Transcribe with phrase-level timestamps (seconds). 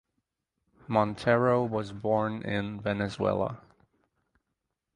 [0.87, 3.61] Montero was born in Venezuela.